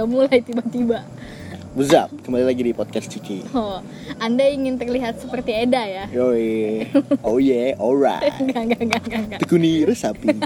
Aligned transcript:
Udah 0.00 0.08
mulai 0.08 0.40
tiba-tiba. 0.40 1.04
Buzap, 1.76 2.08
kembali 2.24 2.48
lagi 2.48 2.64
di 2.64 2.72
podcast 2.72 3.12
Ciki. 3.12 3.44
Oh, 3.52 3.84
Anda 4.16 4.48
ingin 4.48 4.80
terlihat 4.80 5.20
seperti 5.20 5.52
Eda 5.52 5.84
ya? 5.84 6.04
Yoi. 6.08 6.88
Oh 7.20 7.36
yeah, 7.36 7.76
alright. 7.76 8.32
Enggak, 8.40 8.64
enggak, 8.64 8.80
enggak, 8.80 9.02
enggak, 9.04 9.20
enggak. 9.28 9.38
Tekuni 9.44 9.84
resapi. 9.84 10.40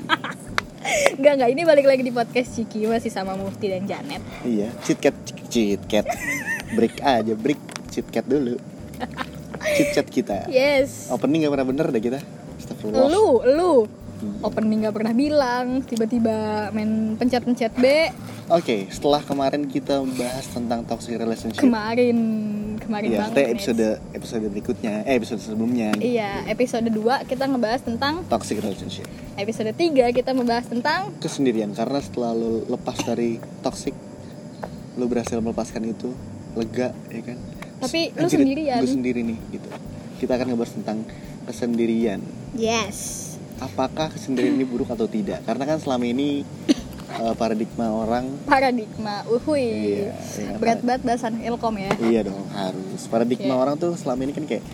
Enggak, 1.23 1.33
enggak. 1.39 1.51
Ini 1.55 1.63
balik 1.63 1.87
lagi 1.87 2.03
di 2.03 2.11
podcast 2.11 2.59
Ciki 2.59 2.91
masih 2.91 3.15
sama 3.15 3.39
Mufti 3.39 3.71
dan 3.71 3.87
Janet. 3.87 4.19
iya, 4.43 4.75
chitcat, 4.83 5.15
chitcat. 5.47 6.03
Break 6.75 6.99
aja, 6.99 7.39
break 7.39 7.63
chitcat 7.95 8.27
dulu. 8.27 8.59
Chitchat 9.79 10.11
kita. 10.11 10.51
Yes. 10.51 11.15
Opening 11.15 11.47
gak 11.47 11.55
pernah 11.55 11.69
bener 11.71 11.87
deh 11.95 12.03
kita. 12.03 12.19
Astagfirullah. 12.59 13.07
Lu, 13.07 13.39
lu. 13.55 13.73
Opening 14.43 14.85
gak 14.85 14.95
pernah 14.97 15.15
bilang, 15.17 15.81
tiba-tiba 15.83 16.69
main 16.71 17.17
pencet-pencet 17.17 17.73
B. 17.81 17.85
Oke, 18.53 18.93
setelah 18.93 19.25
kemarin 19.25 19.65
kita 19.65 20.05
membahas 20.05 20.45
tentang 20.53 20.85
toxic 20.85 21.17
relationship. 21.17 21.65
Kemarin, 21.65 22.19
kemarin 22.77 23.09
Iya, 23.09 23.21
banget. 23.25 23.57
episode 23.57 23.89
episode 24.13 24.45
berikutnya, 24.53 25.01
eh 25.09 25.17
episode 25.17 25.41
sebelumnya. 25.41 25.97
Iya, 25.97 26.45
episode 26.45 26.93
2 26.93 27.25
kita 27.25 27.49
ngebahas 27.49 27.81
tentang 27.81 28.21
Toxic 28.29 28.61
relationship. 28.61 29.09
Episode 29.41 29.73
3 29.73 30.13
kita 30.13 30.37
membahas 30.37 30.69
tentang 30.69 31.09
Kesendirian 31.25 31.73
karena 31.73 32.05
setelah 32.05 32.37
lo 32.37 32.69
lepas 32.69 33.01
dari 33.01 33.41
toxic, 33.65 33.97
lo 35.01 35.09
berhasil 35.09 35.41
melepaskan 35.41 35.89
itu, 35.89 36.13
lega, 36.53 36.93
ya 37.09 37.23
kan? 37.25 37.39
Tapi 37.81 38.13
lu 38.13 38.29
sendirian. 38.29 38.85
Gue 38.85 38.93
sendiri 38.93 39.21
nih, 39.25 39.39
gitu. 39.57 39.69
Kita 40.21 40.37
akan 40.37 40.53
ngebahas 40.53 40.73
tentang 40.77 40.99
kesendirian. 41.49 42.21
Yes. 42.53 43.24
Apakah 43.59 44.11
kesendirian 44.11 44.55
ini 44.55 44.67
buruk 44.67 44.91
atau 44.91 45.07
tidak? 45.07 45.43
Karena 45.47 45.65
kan 45.65 45.79
selama 45.79 46.05
ini 46.05 46.43
eh, 47.23 47.35
paradigma 47.35 47.91
orang 47.91 48.27
Paradigma. 48.45 49.23
Uhui. 49.27 49.63
Iya, 49.63 50.11
iya. 50.15 50.57
Berat 50.59 50.81
banget 50.83 51.03
bahasan 51.07 51.39
Ilkom 51.39 51.75
ya. 51.79 51.91
Iya 51.99 52.21
dong 52.27 52.45
harus. 52.51 53.01
Paradigma 53.07 53.55
Iya. 53.55 53.63
orang 53.63 53.75
tuh 53.79 53.95
selama 53.95 54.27
ini 54.27 54.33
kan 54.35 54.45
kayak 54.45 54.65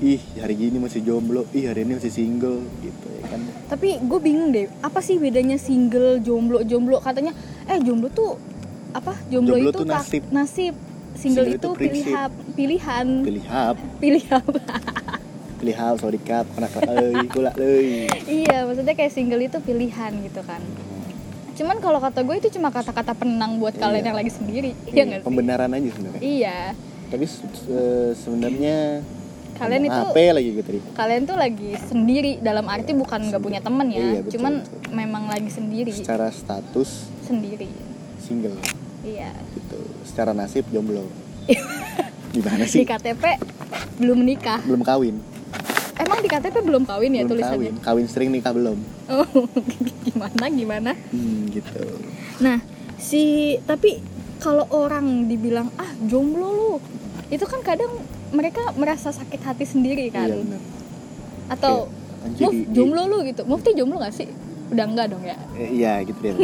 ih 0.00 0.16
hari 0.40 0.56
gini 0.56 0.80
masih 0.80 1.04
jomblo, 1.04 1.44
ih 1.52 1.68
hari 1.68 1.84
ini 1.84 2.00
masih 2.00 2.08
single 2.08 2.64
gitu 2.80 3.06
ya 3.20 3.24
kan. 3.28 3.40
Tapi 3.68 4.00
gue 4.00 4.18
bingung 4.18 4.48
deh, 4.48 4.64
apa 4.80 5.04
sih 5.04 5.20
bedanya 5.20 5.60
single, 5.60 6.24
jomblo, 6.24 6.64
jomblo? 6.64 7.04
Katanya, 7.04 7.36
eh 7.68 7.76
jomblo 7.84 8.08
tuh 8.08 8.40
apa? 8.96 9.12
Jomblo, 9.28 9.60
Jomblo 9.60 9.70
itu 9.70 9.76
tuh 9.76 9.86
nasib. 9.86 10.22
nasib. 10.32 10.74
Single, 11.10 11.42
Single 11.42 11.46
itu 11.52 11.58
itu 11.58 11.70
pilihan, 11.74 12.30
pilihan, 12.54 13.06
Pilih 14.00 14.24
hap, 14.30 14.46
pilihan. 15.60 15.94
kap, 16.20 16.46
kena 16.48 16.68
euy, 16.90 17.14
euy. 17.54 18.08
iya, 18.26 18.64
maksudnya 18.64 18.94
kayak 18.94 19.12
single 19.12 19.38
itu 19.38 19.60
pilihan 19.60 20.12
gitu 20.20 20.40
kan. 20.42 20.60
Cuman 21.52 21.76
kalau 21.78 22.00
kata 22.00 22.24
gue 22.24 22.36
itu 22.38 22.48
cuma 22.50 22.72
kata-kata 22.72 23.12
penang 23.12 23.60
buat 23.60 23.76
kalian 23.76 24.00
Iya. 24.00 24.08
yang 24.08 24.16
lagi 24.16 24.32
sendiri, 24.32 24.70
iya 24.88 25.04
sih? 25.06 25.20
Pembenaran 25.20 25.68
aja 25.70 25.88
sebenarnya. 25.92 26.20
Iya, 26.20 26.58
Tapi 27.06 27.24
se- 27.26 27.52
se- 27.54 28.14
sebenarnya 28.16 29.04
kalian 29.54 29.82
itu 29.84 30.00
apa 30.00 30.16
ya 30.16 30.32
lagi 30.32 30.50
tadi? 30.56 30.80
kalian 30.96 31.22
tuh 31.26 31.36
lagi 31.36 31.70
sendiri 31.82 32.40
dalam 32.40 32.64
arti 32.64 32.96
bukan 32.96 33.28
nggak 33.28 33.42
punya 33.42 33.60
temen 33.60 33.92
ya, 33.92 34.00
Iya, 34.00 34.20
betul, 34.22 34.32
cuman 34.32 34.52
betul. 34.58 34.80
memang 34.90 35.24
lagi 35.28 35.50
sendiri, 35.52 35.92
Secara 35.92 36.32
status 36.32 37.12
sendiri. 37.20 37.68
single 38.18 38.56
Iya. 39.02 39.28
gitu. 39.52 39.80
Secara 40.02 40.32
nasib 40.32 40.64
jomblo. 40.70 41.04
Gimana 42.30 42.62
Di 42.62 42.70
sih? 42.70 42.86
KTP 42.86 43.36
belum 43.98 44.22
menikah. 44.22 44.62
Belum 44.62 44.80
kawin. 44.80 45.18
Emang 46.00 46.18
di 46.18 46.28
KTP 46.28 46.56
belum 46.64 46.82
kawin 46.88 47.12
ya 47.12 47.22
belum 47.22 47.30
tulisannya? 47.36 47.70
kawin. 47.70 47.84
Kawin 47.84 48.06
sering 48.08 48.30
nikah 48.32 48.56
belum. 48.56 48.78
Oh, 49.06 49.26
gimana 50.08 50.44
gimana? 50.48 50.92
Hmm, 51.12 51.52
gitu. 51.52 51.80
Nah, 52.40 52.58
si 52.96 53.22
tapi 53.64 54.00
kalau 54.40 54.64
orang 54.72 55.28
dibilang 55.28 55.68
ah 55.76 55.92
jomblo 56.00 56.48
lu, 56.48 56.72
itu 57.28 57.44
kan 57.44 57.60
kadang 57.60 57.92
mereka 58.32 58.72
merasa 58.80 59.12
sakit 59.12 59.40
hati 59.44 59.68
sendiri 59.68 60.08
kan? 60.08 60.24
Iya 60.24 60.36
benar. 60.40 60.60
Atau 61.52 61.92
anjir, 62.24 62.48
Muf, 62.48 62.52
di- 62.54 62.66
jomblo 62.72 63.02
lu 63.04 63.18
gitu. 63.28 63.42
Mufti 63.44 63.76
jomblo 63.76 64.00
gak 64.00 64.16
sih? 64.16 64.28
Udah 64.72 64.86
enggak 64.86 65.12
dong 65.12 65.20
ya? 65.20 65.36
Eh, 65.58 65.68
iya 65.76 66.00
gitu 66.00 66.16
deh. 66.22 66.32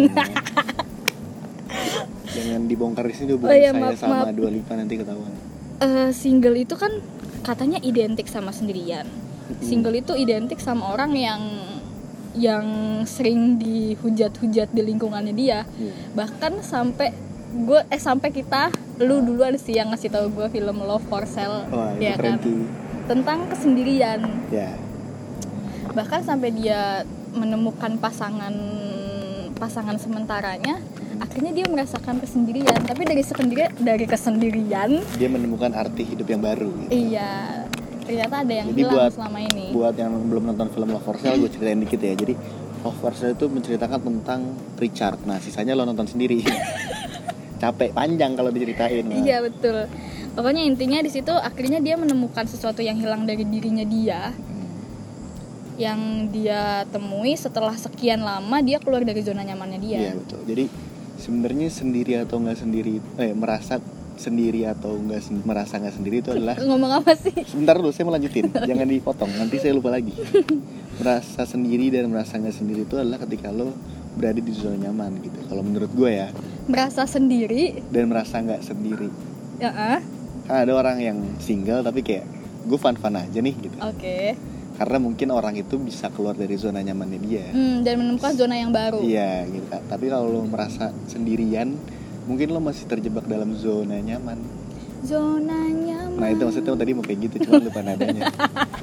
Jangan 2.37 2.69
dibongkar 2.69 3.09
di 3.09 3.15
sini 3.17 3.33
hubungan 3.33 3.55
Oh 3.55 3.57
iya, 3.57 3.71
saya 3.73 3.81
maaf, 3.81 3.97
sama 3.97 4.15
maaf. 4.21 4.35
Dua 4.37 4.51
Lipa 4.53 4.77
nanti 4.77 5.01
ketahuan. 5.01 5.33
Eh, 5.81 6.11
single 6.13 6.57
itu 6.59 6.77
kan 6.77 6.93
katanya 7.41 7.81
identik 7.81 8.29
sama 8.29 8.53
sendirian. 8.53 9.09
Single 9.61 9.97
itu 9.97 10.13
identik 10.13 10.59
sama 10.59 10.91
orang 10.91 11.13
yang 11.13 11.41
yang 12.37 12.67
sering 13.05 13.57
dihujat-hujat 13.57 14.69
di 14.69 14.83
lingkungannya 14.83 15.33
dia. 15.33 15.65
Iya. 15.73 15.93
Bahkan 16.13 16.61
sampai 16.61 17.15
gue 17.57 17.81
eh 17.89 17.97
sampai 17.97 18.29
kita 18.29 18.69
lu 18.99 19.23
duluan 19.23 19.57
sih 19.57 19.73
yang 19.73 19.89
ngasih 19.89 20.11
tahu 20.11 20.29
gue 20.31 20.47
film 20.51 20.77
Love 20.79 21.05
for 21.07 21.25
Sale 21.25 21.65
itu 21.97 22.05
ya 22.05 22.15
kan 22.15 22.37
tuh. 22.37 22.69
tentang 23.07 23.49
kesendirian 23.49 24.21
Ya. 24.51 24.77
bahkan 25.93 26.21
sampai 26.21 26.53
dia 26.53 27.07
menemukan 27.33 27.97
pasangan 27.97 28.53
pasangan 29.55 29.97
sementaranya 29.97 30.77
akhirnya 31.17 31.53
dia 31.55 31.65
merasakan 31.65 32.21
kesendirian 32.21 32.77
tapi 32.83 33.09
dari 33.09 33.25
sekendirian 33.25 33.73
dari 33.79 34.05
kesendirian 34.05 35.01
Dia 35.17 35.29
menemukan 35.31 35.73
arti 35.73 36.05
hidup 36.05 36.29
yang 36.29 36.45
baru. 36.45 36.69
gitu. 36.85 36.91
iya 36.93 37.65
ternyata 38.07 38.35
ada 38.47 38.55
yang 38.55 38.69
Jadi 38.71 38.81
hilang 38.81 38.95
buat- 38.95 39.13
selama 39.13 39.39
ini 39.43 39.67
Buat 39.75 39.95
yang 39.99 40.13
belum 40.31 40.43
nonton 40.55 40.67
film 40.71 40.89
Love 40.89 41.05
for 41.05 41.17
Sale, 41.19 41.37
gue 41.37 41.51
ceritain 41.51 41.77
dikit 41.77 42.01
ya. 42.01 42.15
Jadi 42.15 42.35
Love 42.81 42.99
for 43.03 43.13
Sale 43.13 43.35
itu 43.35 43.47
menceritakan 43.51 43.99
tentang 43.99 44.41
Richard. 44.79 45.19
Nah, 45.27 45.43
sisanya 45.43 45.75
lo 45.75 45.83
nonton 45.83 46.07
sendiri. 46.07 46.41
Capek 47.63 47.91
panjang 47.91 48.39
kalau 48.39 48.55
diceritain. 48.55 49.05
Nah. 49.05 49.19
iya 49.19 49.43
betul 49.43 49.91
pokoknya 50.37 50.63
intinya 50.69 51.01
di 51.01 51.09
situ 51.09 51.33
akhirnya 51.33 51.81
dia 51.81 51.97
menemukan 51.97 52.45
sesuatu 52.45 52.85
yang 52.85 53.01
hilang 53.01 53.25
dari 53.25 53.43
dirinya 53.49 53.89
dia 53.89 54.37
yang 55.81 56.29
dia 56.29 56.85
temui 56.93 57.33
setelah 57.37 57.73
sekian 57.73 58.21
lama 58.21 58.61
dia 58.61 58.77
keluar 58.77 59.05
dari 59.05 59.21
zona 59.25 59.45
nyamannya 59.45 59.81
dia 59.81 59.99
Iya 60.01 60.13
betul. 60.17 60.41
Jadi 60.45 60.65
sebenarnya 61.17 61.69
sendiri 61.73 62.13
atau 62.21 62.41
nggak 62.41 62.59
sendiri, 62.61 63.01
eh 63.21 63.33
merasa 63.33 63.81
sendiri 64.17 64.65
atau 64.67 64.97
nggak 64.97 65.21
sen- 65.23 65.45
merasa 65.45 65.79
nggak 65.79 65.95
sendiri 65.95 66.17
itu 66.25 66.31
adalah 66.33 66.57
ngomong 66.59 66.93
apa 67.05 67.13
sih? 67.15 67.33
Sebentar 67.45 67.77
dulu 67.77 67.93
saya 67.93 68.05
mau 68.09 68.15
lanjutin. 68.17 68.49
Jangan 68.53 68.87
dipotong 68.89 69.31
nanti 69.37 69.57
saya 69.61 69.73
lupa 69.77 69.93
lagi. 69.93 70.13
Merasa 70.97 71.45
sendiri 71.45 71.93
dan 71.93 72.09
merasa 72.09 72.41
nggak 72.41 72.57
sendiri 72.57 72.89
itu 72.89 72.97
adalah 72.97 73.21
ketika 73.23 73.53
lo 73.53 73.77
berada 74.17 74.41
di 74.41 74.53
zona 74.57 74.89
nyaman 74.89 75.21
gitu. 75.21 75.39
Kalau 75.45 75.63
menurut 75.63 75.93
gue 75.93 76.11
ya. 76.11 76.29
Merasa 76.67 77.05
sendiri? 77.05 77.85
Dan 77.93 78.09
merasa 78.09 78.41
nggak 78.41 78.65
sendiri. 78.65 79.09
Ya 79.61 79.71
ah, 79.73 80.01
kan 80.49 80.65
ada 80.65 80.73
orang 80.73 80.99
yang 81.01 81.19
single 81.41 81.85
tapi 81.85 82.01
kayak 82.01 82.25
gue 82.67 82.79
fun 82.81 82.97
aja 82.97 83.39
nih 83.39 83.55
gitu. 83.61 83.77
Oke. 83.85 84.35
Karena 84.77 85.01
mungkin 85.01 85.33
orang 85.33 85.57
itu 85.57 85.81
bisa 85.81 86.13
keluar 86.13 86.37
dari 86.37 86.53
zona 86.61 86.85
nyamannya 86.85 87.21
dia. 87.25 87.49
Hmm, 87.49 87.81
dan 87.81 87.97
menemukan 87.97 88.33
zona 88.37 88.61
yang 88.61 88.73
baru. 88.73 89.01
Iya 89.01 89.49
gitu. 89.49 89.69
Tapi 89.69 90.05
kalau 90.13 90.29
lo 90.29 90.41
merasa 90.45 90.93
sendirian 91.09 91.73
mungkin 92.27 92.53
lo 92.53 92.61
masih 92.61 92.85
terjebak 92.91 93.25
dalam 93.31 93.55
zona 93.55 93.97
nyaman. 94.03 94.39
Zona 95.07 95.71
nyaman. 95.71 96.19
Nah 96.19 96.29
itu 96.35 96.43
maksudnya 96.43 96.75
tadi 96.75 96.93
mau 96.93 97.05
kayak 97.07 97.19
gitu 97.31 97.37
cuma 97.47 97.63
lupa 97.63 97.81
nadanya. 97.81 98.27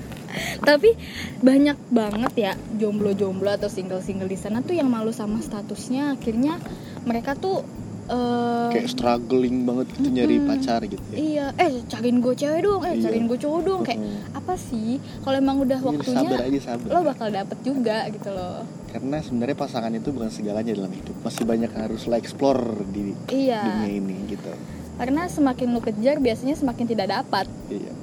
Tapi 0.68 0.96
banyak 1.44 1.78
banget 1.92 2.34
ya 2.40 2.52
jomblo-jomblo 2.80 3.52
atau 3.52 3.68
single-single 3.68 4.32
di 4.32 4.40
sana 4.40 4.64
tuh 4.64 4.74
yang 4.80 4.88
malu 4.88 5.12
sama 5.12 5.44
statusnya. 5.44 6.16
Akhirnya 6.16 6.58
mereka 7.04 7.36
tuh 7.36 7.68
eh, 8.10 8.68
kayak 8.72 8.90
struggling 8.90 9.64
banget 9.64 9.88
gitu 9.94 10.08
nyari 10.10 10.36
Mm-mm. 10.38 10.50
pacar 10.50 10.82
gitu 10.84 11.04
ya. 11.10 11.18
Iya 11.18 11.46
eh 11.56 11.74
cariin 11.86 12.18
gue 12.20 12.34
cewek 12.34 12.62
dong 12.62 12.82
eh 12.84 12.94
Iya. 12.94 13.04
cariin 13.08 13.26
gue 13.26 13.40
cowok 13.40 13.62
dong. 13.64 13.82
Kayak 13.82 14.00
Mm-mm. 14.02 14.38
apa 14.40 14.54
sih? 14.56 14.98
Kalau 15.22 15.38
emang 15.38 15.58
udah 15.60 15.80
waktunya 15.80 16.20
sabar 16.28 16.40
aja 16.44 16.60
sabar. 16.62 16.88
lo 16.90 17.00
bakal 17.02 17.28
dapet 17.30 17.58
juga 17.62 17.98
gitu 18.10 18.30
loh. 18.30 18.60
Karena 18.90 19.18
sebenarnya 19.20 19.58
pasangan 19.58 19.92
itu 19.92 20.10
bukan 20.10 20.30
segalanya 20.30 20.72
dalam 20.72 20.92
hidup. 20.92 21.16
Masih 21.20 21.44
banyak 21.44 21.70
yang 21.70 21.84
harus 21.86 22.02
lo 22.04 22.16
explore 22.16 22.64
di 22.90 23.16
iya. 23.32 23.62
dunia 23.64 23.90
ini 23.90 24.18
gitu. 24.28 24.52
Karena 24.94 25.26
semakin 25.26 25.68
lu 25.70 25.82
kejar 25.82 26.20
biasanya 26.20 26.54
semakin 26.54 26.86
tidak 26.86 27.08
dapat. 27.10 27.50
Iya. 27.68 27.94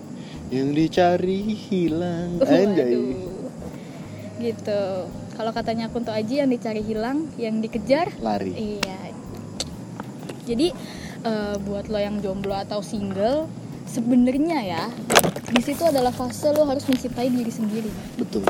Yang 0.51 0.69
dicari 0.75 1.41
hilang 1.55 2.43
anjay. 2.43 2.95
Waduh. 2.99 3.31
gitu. 4.41 4.83
Kalau 5.37 5.53
katanya 5.53 5.89
Kunto 5.89 6.11
Aji 6.11 6.41
yang 6.41 6.49
dicari 6.49 6.81
hilang 6.81 7.29
yang 7.37 7.61
dikejar 7.61 8.13
lari. 8.19 8.53
Iya. 8.83 8.99
Jadi 10.51 10.75
eh, 11.23 11.57
buat 11.63 11.87
lo 11.87 11.99
yang 12.03 12.19
jomblo 12.19 12.59
atau 12.59 12.83
single, 12.83 13.47
sebenarnya 13.87 14.59
ya 14.67 14.85
di 15.51 15.63
situ 15.63 15.83
adalah 15.83 16.11
fase 16.11 16.51
lo 16.51 16.67
harus 16.67 16.83
mencintai 16.87 17.31
diri 17.31 17.51
sendiri. 17.51 17.91
betul 18.19 18.43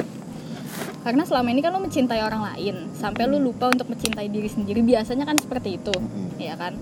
Karena 1.00 1.25
selama 1.25 1.49
ini 1.49 1.64
kan 1.64 1.73
lo 1.73 1.81
mencintai 1.81 2.20
orang 2.20 2.44
lain, 2.52 2.93
sampai 2.93 3.25
lo 3.25 3.41
lupa 3.41 3.73
untuk 3.73 3.88
mencintai 3.88 4.29
diri 4.29 4.52
sendiri. 4.52 4.85
Biasanya 4.85 5.25
kan 5.25 5.41
seperti 5.41 5.81
itu, 5.81 5.97
Mm-mm. 5.97 6.37
ya 6.37 6.61
kan? 6.61 6.76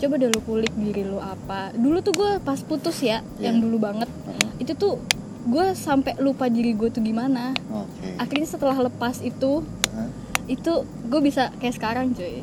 Coba 0.00 0.16
deh 0.16 0.32
lo 0.32 0.40
kulik 0.40 0.72
diri 0.72 1.04
lo 1.04 1.20
apa. 1.20 1.76
Dulu 1.76 2.00
tuh 2.00 2.16
gue 2.16 2.40
pas 2.40 2.56
putus 2.64 2.96
ya, 3.04 3.20
Iya. 3.36 3.52
yang 3.52 3.60
dulu 3.60 3.76
banget, 3.76 4.08
Heeh. 4.08 4.64
itu 4.64 4.72
tuh 4.72 4.96
gue 5.44 5.76
sampai 5.76 6.16
lupa 6.16 6.48
diri 6.48 6.72
gue 6.72 6.88
tuh 6.88 7.04
gimana. 7.04 7.52
oke 7.68 8.16
Akhirnya 8.16 8.48
setelah 8.48 8.88
lepas 8.88 9.20
itu, 9.20 9.60
Heeh. 9.60 10.10
itu 10.48 10.72
gue 11.04 11.20
bisa 11.20 11.52
kayak 11.60 11.76
sekarang 11.76 12.16
cuy. 12.16 12.40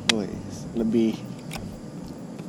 Lebih 0.78 1.18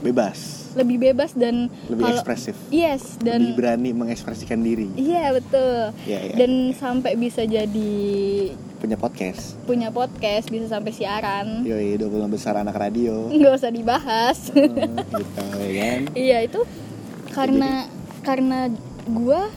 bebas. 0.07 0.39
Lebih 0.77 0.97
bebas 1.01 1.33
dan 1.33 1.73
lebih 1.89 2.05
kalau 2.05 2.21
ekspresif. 2.21 2.55
Yes 2.69 3.17
dan 3.19 3.41
lebih 3.41 3.57
berani 3.57 3.91
mengekspresikan 3.91 4.61
diri. 4.61 4.93
Iya 4.95 5.33
betul. 5.33 5.79
Iya, 6.05 6.19
iya. 6.31 6.35
dan 6.37 6.53
sampai 6.77 7.17
bisa 7.17 7.43
jadi 7.43 7.95
punya 8.77 9.01
podcast. 9.01 9.57
punya 9.65 9.89
podcast 9.89 10.53
bisa 10.53 10.69
sampai 10.69 10.93
siaran. 10.93 11.65
Yoi 11.65 11.97
20 11.97 12.29
besar 12.29 12.61
anak 12.61 12.77
radio. 12.77 13.33
Nggak 13.33 13.53
usah 13.57 13.73
dibahas. 13.73 14.39
Hmm, 14.53 15.01
gitu 15.17 15.59
ya 15.59 15.73
kan? 15.81 16.01
Iya 16.29 16.39
itu 16.45 16.61
karena 17.33 17.89
karena 18.21 18.69
gua 19.09 19.49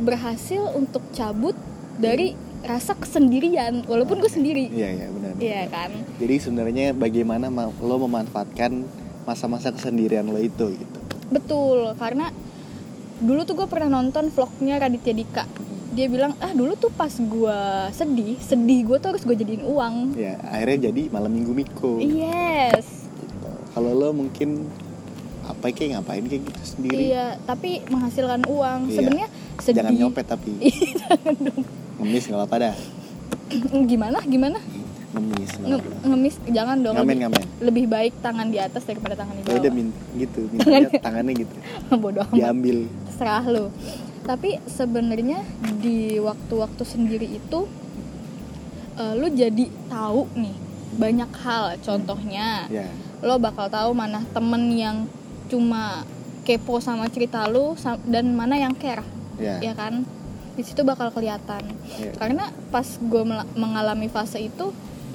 berhasil 0.00 0.64
untuk 0.72 1.04
cabut 1.12 1.52
dari 2.00 2.32
rasa 2.60 2.92
kesendirian 2.92 3.84
walaupun 3.88 4.20
gue 4.20 4.28
sendiri. 4.28 4.68
Iya 4.68 4.88
iya 4.92 5.06
benar. 5.08 5.32
Iya 5.40 5.62
kan? 5.72 5.90
Jadi 6.20 6.34
sebenarnya 6.40 6.86
bagaimana 6.92 7.48
ma- 7.48 7.72
lo 7.80 7.96
memanfaatkan 8.04 8.84
masa-masa 9.28 9.70
kesendirian 9.72 10.26
lo 10.28 10.40
itu 10.40 10.72
gitu. 10.74 10.98
Betul 11.30 11.94
karena 11.96 12.32
dulu 13.20 13.44
tuh 13.44 13.54
gue 13.54 13.68
pernah 13.68 14.00
nonton 14.00 14.32
vlognya 14.32 14.80
Raditya 14.80 15.14
Dika. 15.14 15.44
Dia 15.90 16.06
bilang 16.06 16.38
ah 16.38 16.54
dulu 16.54 16.78
tuh 16.78 16.88
pas 16.94 17.10
gue 17.10 17.60
sedih 17.92 18.38
sedih 18.40 18.86
gue 18.86 18.96
tuh 19.02 19.14
harus 19.14 19.22
gue 19.26 19.36
jadiin 19.36 19.64
uang. 19.66 20.16
Ya 20.16 20.38
akhirnya 20.40 20.90
jadi 20.90 21.10
malam 21.12 21.30
minggu 21.34 21.52
miko. 21.52 22.00
Yes. 22.00 23.10
Gitu. 23.20 23.50
kalau 23.76 23.92
lo 23.94 24.10
mungkin 24.16 24.66
apa 25.44 25.74
kayak 25.74 25.98
ngapain 25.98 26.24
kayak 26.24 26.42
gitu 26.46 26.62
sendiri? 26.64 27.12
Iya 27.12 27.36
tapi 27.44 27.84
menghasilkan 27.90 28.46
uang. 28.48 28.80
Iya. 28.88 28.94
sebenarnya 28.96 29.28
sedih. 29.60 29.76
jangan 29.82 29.94
nyopet 29.98 30.26
tapi 30.26 30.52
ngemis 32.00 32.24
nggak 32.30 32.38
apa-apa 32.38 32.56
dah. 32.70 32.76
Gimana 33.84 34.18
gimana 34.24 34.58
ngemis 35.10 35.50
Nge- 35.58 35.84
ngemis. 36.02 36.34
jangan 36.48 36.76
dong. 36.78 36.94
Ngamen 36.94 37.06
lebih, 37.08 37.18
ngamen. 37.20 37.44
lebih 37.60 37.84
baik 37.86 38.12
tangan 38.20 38.46
di 38.46 38.58
atas 38.58 38.82
daripada 38.84 39.14
tangan 39.14 39.34
di 39.34 39.40
ya 39.40 39.46
bawah. 39.48 39.60
udah 39.60 39.72
min 39.72 39.88
gitu 40.16 40.40
mintanya 40.52 40.88
tangannya 40.98 41.34
gitu. 41.36 41.54
Bodoh 42.02 42.22
amat. 42.24 42.36
Diambil. 42.36 42.78
Terserah 43.08 43.44
lu. 43.44 43.64
Tapi 44.22 44.50
sebenarnya 44.64 45.42
di 45.76 45.98
waktu-waktu 46.16 46.82
sendiri 46.84 47.26
itu 47.28 47.66
eh, 48.96 49.12
lu 49.14 49.26
jadi 49.28 49.66
tahu 49.88 50.30
nih 50.32 50.54
banyak 50.92 51.30
hal. 51.36 51.64
Contohnya 51.80 52.66
ya. 52.68 52.86
lo 53.20 53.36
bakal 53.36 53.66
tahu 53.66 53.90
mana 53.92 54.22
temen 54.28 54.70
yang 54.70 55.10
cuma 55.46 56.06
kepo 56.40 56.78
sama 56.78 57.04
cerita 57.06 57.44
lu 57.44 57.74
sa- 57.74 58.00
dan 58.04 58.30
mana 58.30 58.54
yang 58.54 58.72
care. 58.72 59.02
Ya, 59.36 59.58
ya 59.60 59.72
kan? 59.72 60.06
Di 60.52 60.62
situ 60.62 60.82
bakal 60.82 61.10
kelihatan. 61.10 61.66
Ya. 61.96 62.14
karena 62.14 62.48
pas 62.70 62.86
gue 62.86 63.22
mengalami 63.54 64.06
fase 64.06 64.38
itu 64.38 64.70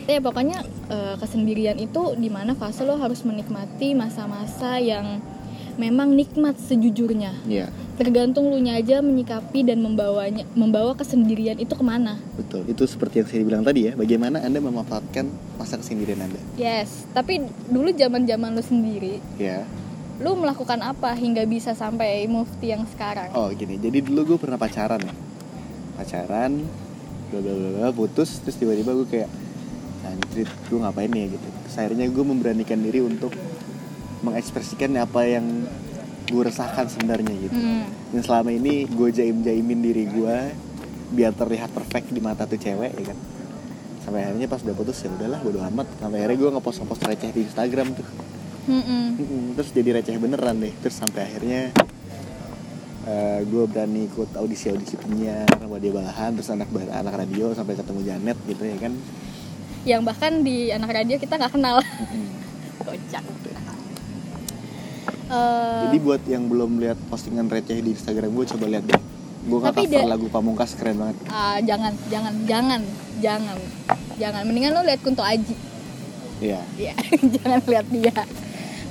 ya 0.05 0.19
pokoknya 0.21 0.61
eh, 0.89 1.15
kesendirian 1.17 1.77
itu 1.81 2.13
di 2.17 2.29
mana 2.29 2.53
fase 2.53 2.85
lo 2.85 2.97
harus 2.97 3.25
menikmati 3.25 3.97
masa-masa 3.97 4.77
yang 4.77 5.21
memang 5.75 6.15
nikmat 6.15 6.55
sejujurnya. 6.55 7.35
Ya 7.49 7.67
tergantung 7.95 8.51
lu 8.51 8.59
aja 8.67 8.99
menyikapi 8.99 9.63
dan 9.63 9.79
membawanya 9.79 10.43
membawa 10.51 10.99
kesendirian 10.99 11.55
itu 11.55 11.71
ke 11.71 11.83
mana. 11.83 12.19
Betul. 12.35 12.67
Itu 12.67 12.83
seperti 12.83 13.23
yang 13.23 13.27
saya 13.31 13.43
bilang 13.47 13.63
tadi 13.63 13.87
ya 13.87 13.93
bagaimana 13.95 14.43
anda 14.43 14.59
memanfaatkan 14.59 15.31
masa 15.55 15.79
kesendirian 15.79 16.19
anda. 16.19 16.39
Yes. 16.59 17.07
Tapi 17.15 17.47
dulu 17.71 17.95
zaman 17.95 18.27
zaman 18.27 18.51
lu 18.55 18.63
sendiri 18.63 19.23
ya 19.39 19.63
lu 20.15 20.31
melakukan 20.39 20.79
apa 20.79 21.11
hingga 21.11 21.43
bisa 21.43 21.75
sampai 21.75 22.23
mufti 22.27 22.71
yang 22.71 22.87
sekarang? 22.87 23.31
Oh 23.35 23.51
gini. 23.51 23.79
Jadi 23.79 24.03
dulu 24.03 24.35
gue 24.35 24.37
pernah 24.39 24.59
pacaran. 24.59 24.99
Ya 24.99 25.15
pacaran 25.95 26.67
bla 27.31 27.39
bla 27.39 27.53
bla, 27.55 27.89
putus 27.95 28.43
terus 28.43 28.59
tiba-tiba 28.59 28.91
gue 28.91 29.07
kayak 29.07 29.29
anjrit 30.05 30.49
gue 30.69 30.79
ngapain 30.79 31.09
ya 31.09 31.25
gitu. 31.33 31.47
Terus 31.65 31.75
akhirnya 31.81 32.05
gue 32.09 32.23
memberanikan 32.25 32.79
diri 32.81 33.01
untuk 33.01 33.33
mengekspresikan 34.21 34.93
apa 35.01 35.25
yang 35.25 35.65
gue 36.25 36.41
resahkan 36.41 36.89
sebenarnya 36.89 37.33
gitu. 37.45 37.57
Hmm, 37.57 37.85
dan 38.13 38.21
selama 38.25 38.49
ini 38.49 38.89
gue 38.89 39.09
jaim 39.13 39.45
jaimin 39.45 39.81
diri 39.85 40.09
gue 40.09 40.35
biar 41.13 41.37
terlihat 41.37 41.69
perfect 41.69 42.09
di 42.09 42.17
mata 42.17 42.49
tuh 42.49 42.57
cewek 42.57 42.91
ya 42.97 43.03
kan. 43.13 43.17
Sampai 44.01 44.25
akhirnya 44.25 44.49
pas 44.49 44.61
udah 44.61 44.75
putus 44.77 45.01
ya 45.05 45.09
udahlah 45.13 45.41
bodo 45.41 45.61
amat. 45.61 45.85
Sampai 46.01 46.25
akhirnya 46.25 46.37
gue 46.41 46.49
ngepost 46.57 46.77
ngepost 46.81 47.01
receh 47.05 47.31
di 47.33 47.41
Instagram 47.45 47.87
tuh. 47.93 48.07
Mm-mm. 48.65 49.05
Mm-mm, 49.21 49.43
terus 49.53 49.69
jadi 49.69 50.01
receh 50.01 50.17
beneran 50.17 50.57
deh. 50.57 50.73
Terus 50.81 50.97
sampai 50.97 51.21
akhirnya 51.29 51.69
gue 53.45 53.63
berani 53.69 54.09
ikut 54.09 54.33
audisi 54.33 54.73
audisi 54.73 54.97
penyiar 54.97 55.45
sama 55.45 55.77
dia 55.77 55.93
balahan 55.93 56.33
terus 56.33 56.49
anak 56.49 56.65
anak 56.73 57.13
radio 57.13 57.53
sampai 57.53 57.77
ketemu 57.77 58.01
Janet 58.01 58.37
gitu 58.49 58.65
ya 58.65 58.77
kan 58.81 58.97
yang 59.85 60.01
bahkan 60.01 60.41
di 60.41 60.73
anak 60.73 60.91
radio 60.91 61.15
kita 61.21 61.37
nggak 61.37 61.53
kenal. 61.53 61.77
Kocak 62.81 63.23
Eh, 65.25 65.81
jadi 65.89 65.97
buat 66.05 66.21
yang 66.29 66.45
belum 66.45 66.77
lihat 66.77 67.01
postingan 67.09 67.49
receh 67.49 67.81
di 67.81 67.97
Instagram 67.97 68.29
gue 68.29 68.45
coba 68.45 68.65
lihat 68.69 68.85
deh 68.85 69.01
gue 69.45 69.57
nggak 69.57 69.73
Tapi 69.73 69.85
cover 69.89 70.05
lagu 70.09 70.25
Pamungkas 70.29 70.77
keren 70.77 71.01
banget. 71.01 71.17
Ah, 71.29 71.57
jangan 71.61 71.93
jangan 72.13 72.33
jangan 72.45 72.81
jangan 73.21 73.57
jangan. 74.21 74.41
Mendingan 74.45 74.73
lo 74.77 74.81
lihat 74.85 75.01
Kunto 75.01 75.25
Aji. 75.25 75.53
Iya. 76.41 76.61
Ya 76.77 76.93
jangan 77.41 77.57
lihat 77.65 77.87
dia. 77.89 78.13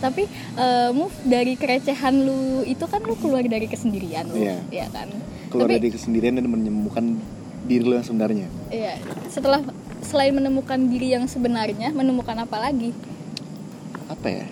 Tapi 0.02 0.26
eh, 0.58 0.90
move 0.90 1.14
dari 1.22 1.54
kerecehan 1.54 2.26
lu 2.26 2.66
itu 2.66 2.82
kan 2.86 3.02
lu 3.06 3.14
keluar 3.14 3.46
dari 3.46 3.70
kesendirian 3.70 4.26
lu 4.26 4.38
Iya. 4.38 4.58
ya 4.74 4.86
kan? 4.90 5.10
Keluar 5.54 5.70
tapi 5.70 5.86
dari 5.86 5.90
kesendirian 5.94 6.34
dan 6.34 6.50
menemukan 6.50 7.14
diri 7.66 7.82
lo 7.86 7.94
yang 7.94 8.06
sebenarnya. 8.06 8.46
Iya 8.74 8.98
setelah 9.30 9.62
selain 10.04 10.36
menemukan 10.36 10.76
diri 10.86 11.16
yang 11.16 11.24
sebenarnya 11.24 11.90
menemukan 11.90 12.36
apa 12.44 12.60
lagi? 12.60 12.92
Apa 14.06 14.28
ya? 14.28 14.46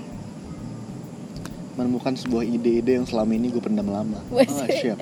Menemukan 1.76 2.16
sebuah 2.16 2.44
ide-ide 2.44 3.00
yang 3.00 3.06
selama 3.08 3.32
ini 3.37 3.52
gue 3.52 3.62
pendam 3.62 3.88
lama. 3.88 4.20
Oh, 4.32 4.69
siap. 4.69 4.99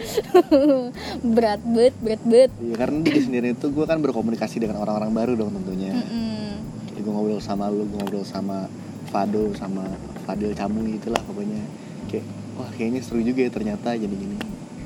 Berat 1.35 1.63
bet 1.63 1.95
berat 2.03 2.23
bet. 2.27 2.51
Iya 2.59 2.75
karena 2.79 2.99
di 3.03 3.11
kesendirian 3.11 3.55
itu 3.55 3.71
gue 3.71 3.85
kan 3.87 3.99
berkomunikasi 4.03 4.63
dengan 4.63 4.83
orang-orang 4.83 5.11
baru 5.15 5.33
dong 5.39 5.55
tentunya. 5.55 5.95
Mm-mm. 5.95 6.51
Jadi 6.91 6.99
gue 7.03 7.13
ngobrol 7.15 7.43
sama 7.43 7.71
lu, 7.71 7.87
gue 7.87 7.99
ngobrol 7.99 8.27
sama 8.27 8.67
Fado, 9.11 9.51
sama 9.59 9.87
Fadil 10.27 10.55
Camu 10.55 10.87
gitu 10.99 11.11
lah 11.11 11.23
pokoknya. 11.27 11.63
Kayak, 12.07 12.27
wah 12.59 12.71
kayaknya 12.75 13.01
seru 13.03 13.23
juga 13.23 13.43
ya 13.47 13.51
ternyata 13.51 13.95
jadi 13.99 14.15
gini. 14.15 14.37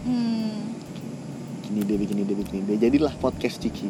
Hmm. 0.05 0.73
Gini 1.65 1.81
deh, 1.85 1.97
begini 1.97 2.23
deh, 2.29 2.37
begini 2.37 2.61
deh 2.69 2.77
Jadilah 2.77 3.17
podcast 3.17 3.57
Ciki 3.57 3.89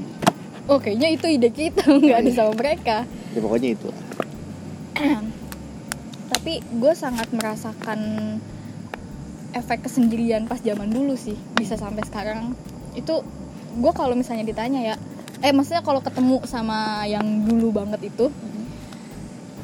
oh 0.68 0.78
kayaknya 0.80 1.08
itu 1.12 1.26
ide 1.28 1.50
kita 1.52 1.84
nggak 2.04 2.18
ada 2.24 2.30
iya. 2.30 2.36
sama 2.36 2.52
mereka 2.56 2.96
Ya 3.34 3.40
pokoknya 3.42 3.68
itu 3.74 3.88
tapi 6.32 6.52
gue 6.60 6.92
sangat 6.94 7.28
merasakan 7.34 8.00
efek 9.54 9.86
kesendirian 9.86 10.50
pas 10.50 10.58
zaman 10.60 10.90
dulu 10.90 11.14
sih 11.14 11.36
bisa 11.54 11.78
sampai 11.78 12.02
sekarang 12.06 12.54
itu 12.98 13.22
gue 13.74 13.92
kalau 13.94 14.14
misalnya 14.14 14.46
ditanya 14.46 14.80
ya 14.82 14.96
eh 15.42 15.52
maksudnya 15.52 15.82
kalau 15.82 16.00
ketemu 16.00 16.42
sama 16.46 17.04
yang 17.04 17.44
dulu 17.44 17.74
banget 17.74 18.08
itu 18.08 18.30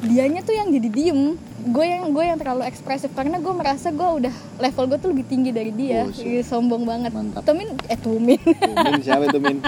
dianya 0.01 0.41
tuh 0.41 0.57
yang 0.57 0.73
jadi 0.73 0.89
diem 0.89 1.37
gue 1.61 1.85
yang 1.85 2.09
gue 2.09 2.23
yang 2.25 2.37
terlalu 2.41 2.65
ekspresif 2.65 3.13
karena 3.13 3.37
gue 3.37 3.53
merasa 3.53 3.93
gue 3.93 4.09
udah 4.25 4.33
level 4.57 4.85
gue 4.89 4.97
tuh 4.97 5.09
lebih 5.13 5.25
tinggi 5.29 5.51
dari 5.53 5.69
dia 5.69 6.09
Oh. 6.09 6.09
Ih, 6.09 6.41
sombong 6.41 6.89
banget 6.89 7.13
Mantap. 7.13 7.45
Tumin 7.45 7.69
eh 7.85 7.99
Tumin 8.01 8.41
Tuh, 8.41 8.73
Min 8.73 9.01
siapa 9.05 9.29
itu 9.29 9.37
Min? 9.37 9.61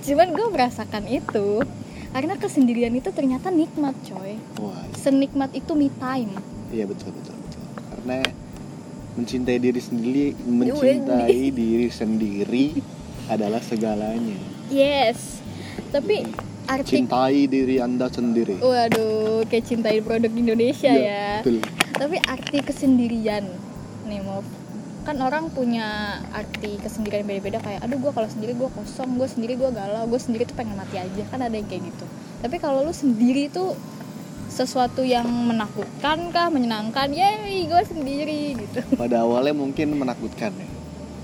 Cuman 0.00 0.28
gue 0.32 0.46
merasakan 0.48 1.04
itu 1.06 1.60
karena 2.12 2.34
kesendirian 2.36 2.92
itu 2.92 3.08
ternyata 3.12 3.48
nikmat 3.48 3.96
coy. 4.04 4.36
Wah. 4.60 4.84
Senikmat 4.96 5.52
itu 5.56 5.72
me 5.72 5.88
time. 5.96 6.32
Iya 6.72 6.84
betul, 6.88 7.12
betul, 7.12 7.36
betul. 7.36 7.64
Karena 7.76 8.18
mencintai 9.16 9.58
diri 9.60 9.80
sendiri, 9.80 10.26
mencintai 10.44 11.42
diri 11.52 11.88
sendiri 11.88 12.66
adalah 13.28 13.60
segalanya. 13.64 14.36
Yes. 14.68 15.40
Tapi 15.92 16.24
arti 16.68 17.00
Cintai 17.00 17.48
diri 17.48 17.76
anda 17.80 18.08
sendiri. 18.08 18.60
Waduh 18.60 19.44
kayak 19.48 19.64
cintai 19.68 20.00
produk 20.04 20.32
Indonesia 20.32 20.92
ya. 20.92 21.40
Betul. 21.40 21.64
Tapi 21.96 22.16
arti 22.28 22.58
kesendirian 22.64 23.44
nih 24.08 24.20
Mov. 24.24 24.61
Kan 25.02 25.18
orang 25.18 25.50
punya 25.50 25.86
arti 26.30 26.78
kesendirian 26.78 27.22
beda-beda 27.22 27.58
kayak 27.58 27.82
aduh 27.82 27.98
gue 27.98 28.12
kalau 28.12 28.28
sendiri 28.28 28.52
gue 28.52 28.70
kosong, 28.70 29.18
gue 29.18 29.26
sendiri 29.26 29.54
gue 29.54 29.70
galau, 29.70 30.06
gue 30.06 30.16
sendiri 30.16 30.44
tuh 30.44 30.54
pengen 30.54 30.74
mati 30.74 30.96
aja. 30.96 31.22
Kan 31.26 31.40
ada 31.40 31.52
yang 31.52 31.66
kayak 31.66 31.82
gitu. 31.84 32.06
Tapi 32.38 32.56
kalau 32.56 32.80
lu 32.80 32.92
sendiri 32.92 33.46
tuh 33.48 33.74
sesuatu 34.46 35.00
yang 35.00 35.24
menakutkan 35.26 36.28
kah, 36.28 36.48
menyenangkan, 36.48 37.08
yeay 37.10 37.64
gue 37.64 37.82
sendiri 37.82 38.42
gitu. 38.58 38.78
pada 39.00 39.20
awalnya 39.20 39.52
mungkin 39.52 39.96
menakutkan 39.96 40.52
ya 40.52 40.68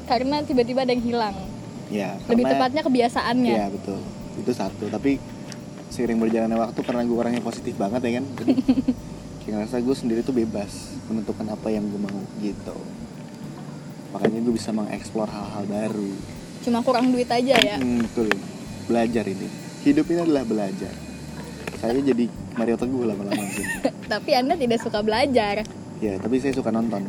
Karena 0.06 0.40
tiba-tiba 0.40 0.82
ada 0.82 0.90
yang 0.90 1.04
hilang. 1.04 1.36
ya 1.88 2.16
Lebih 2.24 2.44
karena- 2.44 2.52
tepatnya 2.56 2.82
kebiasaannya. 2.82 3.54
Iya 3.54 3.66
betul 3.68 4.00
itu 4.38 4.52
satu 4.54 4.86
tapi 4.86 5.18
seiring 5.88 6.16
berjalannya 6.16 6.54
waktu 6.56 6.78
karena 6.80 7.02
gue 7.02 7.16
orangnya 7.16 7.42
positif 7.42 7.74
banget 7.74 8.00
ya 8.00 8.12
kan 8.16 8.24
jadi 8.36 8.52
kayak 9.42 9.52
ngerasa 9.52 9.76
gue 9.80 9.96
sendiri 9.96 10.20
tuh 10.22 10.30
bebas 10.30 10.70
menentukan 11.04 11.42
apa 11.48 11.68
yang 11.68 11.82
gue 11.84 11.98
mau 11.98 12.20
gitu 12.38 12.76
makanya 14.10 14.40
gue 14.40 14.54
bisa 14.54 14.70
mengeksplor 14.72 15.28
hal-hal 15.28 15.64
baru 15.66 16.12
Cuma 16.58 16.82
kurang 16.82 17.14
duit 17.14 17.30
aja 17.30 17.54
ya. 17.54 17.76
Hmm, 17.78 18.02
betul 18.04 18.28
belajar 18.88 19.24
ini 19.24 19.48
hidup 19.84 20.04
ini 20.08 20.20
adalah 20.24 20.44
belajar 20.44 20.92
saya 21.78 21.94
jadi 22.02 22.26
Mario 22.58 22.74
Teguh 22.74 23.06
lama-lama 23.06 23.44
sih 23.54 23.66
Tapi 24.08 24.30
Anda 24.32 24.56
tidak 24.56 24.80
suka 24.80 25.04
belajar. 25.04 25.68
Ya, 26.00 26.14
tapi 26.16 26.40
saya 26.40 26.56
suka 26.56 26.72
nonton. 26.72 27.04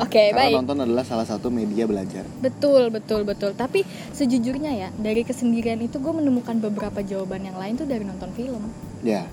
Oke, 0.00 0.32
Karena 0.32 0.48
baik. 0.50 0.54
nonton 0.56 0.78
adalah 0.82 1.04
salah 1.04 1.28
satu 1.28 1.52
media 1.52 1.84
belajar. 1.84 2.24
Betul, 2.40 2.88
betul, 2.88 3.22
betul. 3.28 3.52
Tapi 3.54 3.84
sejujurnya 4.10 4.72
ya, 4.72 4.88
dari 4.96 5.22
kesendirian 5.22 5.78
itu 5.84 6.00
gue 6.00 6.10
menemukan 6.10 6.58
beberapa 6.58 7.04
jawaban 7.04 7.44
yang 7.44 7.60
lain 7.60 7.76
tuh 7.76 7.86
dari 7.86 8.02
nonton 8.02 8.32
film. 8.32 8.72
Ya, 9.04 9.28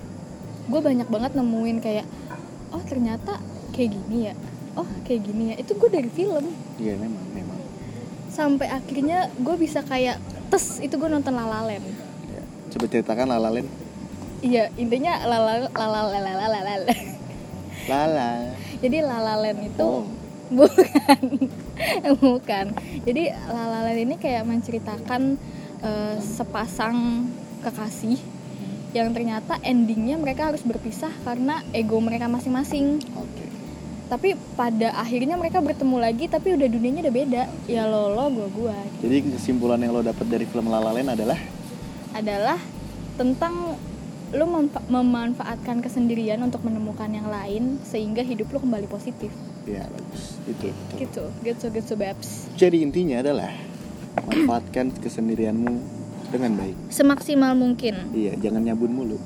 Gue 0.68 0.78
banyak 0.78 1.10
banget 1.10 1.32
nemuin 1.34 1.82
kayak, 1.82 2.06
oh 2.70 2.82
ternyata 2.86 3.40
kayak 3.74 3.96
gini 3.98 4.30
ya 4.30 4.34
oh 4.76 4.88
kayak 5.04 5.20
gini 5.26 5.52
ya 5.52 5.54
itu 5.60 5.72
gue 5.76 5.90
dari 5.90 6.10
film 6.10 6.44
iya 6.80 6.94
memang 6.96 7.24
memang 7.32 7.58
sampai 8.32 8.68
akhirnya 8.72 9.28
gue 9.36 9.56
bisa 9.60 9.84
kayak 9.84 10.16
tes 10.48 10.80
itu 10.80 10.94
gue 10.96 11.08
nonton 11.08 11.36
lalalen 11.36 11.82
ya. 12.28 12.42
coba 12.76 12.84
ceritakan 12.88 13.28
lalalen 13.28 13.66
iya 14.40 14.72
intinya 14.80 15.20
lalal 15.28 15.68
lalal 15.72 16.06
lalal 16.12 16.36
lala 16.48 16.84
lala 17.88 18.28
jadi 18.80 18.98
lalalen 19.04 19.56
itu 19.68 19.84
oh. 19.84 20.04
bukan 20.52 21.22
bukan 22.24 22.66
jadi 23.04 23.36
lalalen 23.48 23.98
ini 24.08 24.14
kayak 24.16 24.44
menceritakan 24.48 25.36
uh, 25.84 26.16
sepasang 26.20 27.28
kekasih 27.62 28.18
yang 28.92 29.08
ternyata 29.16 29.56
endingnya 29.64 30.20
mereka 30.20 30.52
harus 30.52 30.60
berpisah 30.60 31.10
karena 31.24 31.64
ego 31.72 31.96
mereka 31.96 32.28
masing-masing. 32.28 33.00
Oke 33.16 33.41
tapi 34.12 34.36
pada 34.52 34.92
akhirnya 35.00 35.40
mereka 35.40 35.64
bertemu 35.64 35.96
lagi 35.96 36.28
tapi 36.28 36.52
udah 36.52 36.68
dunianya 36.68 37.08
udah 37.08 37.14
beda. 37.16 37.42
Ya 37.64 37.88
lo 37.88 38.12
lo 38.12 38.28
gua 38.28 38.48
gua. 38.52 38.76
Jadi 39.00 39.24
kesimpulan 39.32 39.80
yang 39.80 39.96
lo 39.96 40.04
dapat 40.04 40.28
dari 40.28 40.44
film 40.44 40.68
La 40.68 40.84
La 40.84 40.92
Land 40.92 41.16
adalah? 41.16 41.40
Adalah 42.12 42.60
tentang 43.16 43.80
lo 44.36 44.44
memfa- 44.44 44.84
memanfaatkan 44.84 45.80
kesendirian 45.80 46.44
untuk 46.44 46.60
menemukan 46.60 47.08
yang 47.08 47.24
lain 47.24 47.80
sehingga 47.88 48.20
hidup 48.20 48.52
lo 48.52 48.60
kembali 48.60 48.84
positif. 48.84 49.32
Ya 49.64 49.88
bagus. 49.88 50.36
Itu. 50.44 50.68
gitu. 51.00 51.24
Gitu 51.40 51.64
gitu 51.72 51.92
babs. 51.96 52.52
Jadi 52.60 52.84
intinya 52.84 53.24
adalah 53.24 53.48
manfaatkan 54.28 54.92
kesendirianmu 54.92 55.72
dengan 56.28 56.52
baik. 56.60 56.76
semaksimal 56.92 57.56
mungkin. 57.56 58.12
Iya, 58.12 58.36
jangan 58.36 58.60
nyabun 58.60 58.92
mulu. 58.92 59.16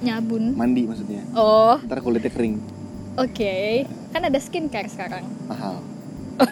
nyabun. 0.00 0.56
Mandi 0.56 0.88
maksudnya. 0.88 1.20
oh. 1.36 1.76
Ntar 1.84 2.00
kulitnya 2.00 2.32
kering, 2.32 2.58
oke 3.20 3.54
kan 4.12 4.22
ada 4.22 4.38
skincare 4.38 4.86
sekarang 4.86 5.24
mahal. 5.46 5.80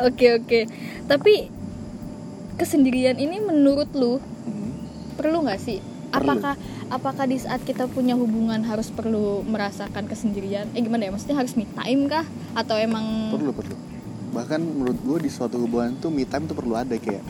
oke 0.00 0.26
oke 0.36 0.60
tapi 1.04 1.48
kesendirian 2.54 3.16
ini 3.16 3.38
menurut 3.40 3.88
lu 3.92 4.18
Hmm. 4.40 4.72
perlu 5.14 5.42
nggak 5.42 5.58
sih 5.58 5.78
Perlu. 6.08 6.24
apakah 6.34 6.54
apakah 6.88 7.24
di 7.24 7.36
saat 7.36 7.60
kita 7.62 7.84
punya 7.86 8.14
hubungan 8.14 8.60
harus 8.62 8.88
perlu 8.88 9.44
merasakan 9.44 10.04
kesendirian 10.04 10.64
eh 10.72 10.80
gimana 10.80 11.04
ya 11.04 11.10
maksudnya 11.10 11.36
harus 11.36 11.52
me 11.52 11.68
time 11.68 12.08
kah 12.08 12.24
atau 12.54 12.76
emang 12.76 13.28
Perlu 13.30 13.52
perlu. 13.52 13.76
Bahkan 14.28 14.60
menurut 14.60 14.98
gue 14.98 15.18
di 15.20 15.30
suatu 15.30 15.56
hubungan 15.58 15.96
tuh 15.96 16.08
me 16.08 16.24
time 16.24 16.44
tuh 16.44 16.54
perlu 16.54 16.74
ada 16.74 16.94
kayak 16.94 17.20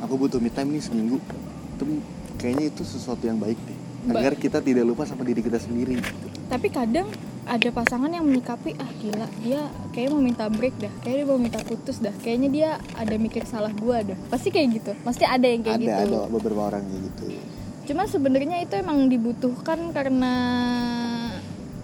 aku 0.00 0.14
butuh 0.16 0.38
me 0.38 0.48
time 0.48 0.70
nih 0.70 0.82
seminggu. 0.82 1.22
Itu 1.70 2.02
kayaknya 2.34 2.64
itu 2.68 2.82
sesuatu 2.82 3.22
yang 3.22 3.36
baik 3.36 3.58
deh. 3.60 3.78
Ba- 4.06 4.20
Agar 4.20 4.34
kita 4.34 4.58
tidak 4.58 4.84
lupa 4.84 5.02
sama 5.02 5.22
diri 5.22 5.38
kita 5.40 5.56
sendiri. 5.56 5.96
gitu. 5.96 6.26
tapi 6.44 6.68
kadang 6.68 7.08
ada 7.44 7.68
pasangan 7.70 8.08
yang 8.08 8.24
menyikapi 8.24 8.72
ah 8.80 8.90
gila 9.00 9.28
dia 9.44 9.68
kayaknya 9.92 10.12
mau 10.16 10.22
minta 10.24 10.44
break 10.48 10.74
dah 10.80 10.92
kayaknya 11.04 11.24
dia 11.24 11.28
mau 11.28 11.40
minta 11.40 11.60
putus 11.60 12.00
dah 12.00 12.14
kayaknya 12.24 12.48
dia 12.48 12.70
ada 12.96 13.14
mikir 13.20 13.44
salah 13.44 13.72
gua 13.76 14.00
dah 14.00 14.16
pasti 14.32 14.48
kayak 14.48 14.68
gitu 14.80 14.92
pasti 15.04 15.28
ada 15.28 15.44
yang 15.44 15.60
kayak 15.60 15.78
ada 15.80 15.84
gitu 15.84 16.16
ada 16.16 16.32
beberapa 16.32 16.72
orang 16.72 16.82
kayak 16.88 17.02
gitu. 17.12 17.24
Cuma 17.84 18.08
sebenarnya 18.08 18.64
itu 18.64 18.74
emang 18.80 19.12
dibutuhkan 19.12 19.92
karena 19.92 20.32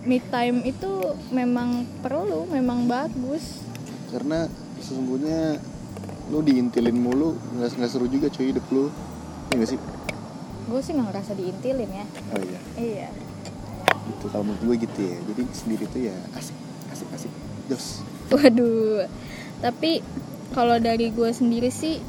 me 0.01 0.17
time 0.33 0.65
itu 0.65 0.89
memang 1.29 1.85
perlu, 2.01 2.49
memang 2.49 2.89
bagus. 2.89 3.61
Karena 4.09 4.49
sesungguhnya 4.81 5.61
lu 6.33 6.41
diintilin 6.41 6.97
mulu 6.97 7.37
nggak 7.37 7.77
nggak 7.77 7.91
seru 7.93 8.09
juga 8.09 8.33
cuy 8.33 8.49
hidup 8.49 8.65
lu. 8.73 8.89
Iya 9.53 9.55
nggak 9.61 9.71
sih? 9.77 9.79
Gue 10.73 10.81
sih 10.81 10.97
nggak 10.97 11.07
ngerasa 11.13 11.33
diintilin 11.37 11.91
ya. 11.93 12.07
Oh 12.33 12.41
iya. 12.41 12.61
Iya. 12.81 13.09
Gitu 14.11 14.25
kalau 14.27 14.45
menurut 14.45 14.63
gue 14.65 14.77
gitu 14.85 15.01
ya. 15.01 15.17
Jadi 15.25 15.43
sendiri 15.53 15.85
tuh 15.87 16.01
ya 16.03 16.17
asik 16.35 16.57
asik 16.91 17.09
asik. 17.11 17.33
Jos. 17.67 17.87
Waduh. 18.29 19.07
Tapi 19.61 20.03
kalau 20.51 20.77
dari 20.77 21.09
gue 21.09 21.31
sendiri 21.31 21.71
sih 21.71 22.03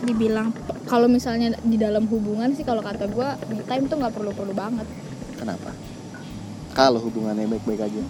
dibilang 0.00 0.52
kalau 0.84 1.04
misalnya 1.06 1.56
di 1.60 1.76
dalam 1.76 2.04
hubungan 2.06 2.52
sih 2.52 2.60
kalau 2.60 2.80
kata 2.80 3.06
gue 3.06 3.28
me 3.50 3.62
time 3.62 3.84
tuh 3.84 3.96
nggak 3.96 4.12
perlu-perlu 4.12 4.52
banget. 4.52 4.88
Kenapa? 5.34 5.70
Kalau 6.72 6.98
hubungannya 6.98 7.46
baik-baik 7.46 7.82
aja. 7.82 8.02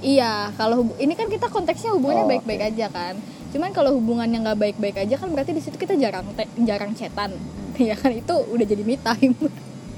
Iya, 0.00 0.48
kalau 0.54 0.80
hubu- 0.80 0.96
ini 0.96 1.12
kan 1.12 1.28
kita 1.28 1.46
konteksnya 1.46 1.92
hubungannya 1.92 2.24
Oh, 2.24 2.30
baik-baik 2.30 2.62
oke. 2.62 2.68
aja 2.72 2.86
kan. 2.88 3.14
Cuman 3.50 3.70
kalau 3.70 3.92
hubungannya 3.92 4.40
nggak 4.40 4.56
baik-baik 4.58 4.96
aja 4.98 5.20
kan 5.20 5.28
berarti 5.28 5.52
di 5.52 5.60
situ 5.60 5.76
kita 5.76 5.92
jarang 5.94 6.24
te- 6.32 6.48
jarang 6.60 6.94
chatan. 6.94 7.34
Ya 7.80 7.92
kan 7.94 8.08
itu 8.10 8.32
udah 8.32 8.66
jadi 8.66 8.80
me 8.80 8.96
time. 8.96 9.36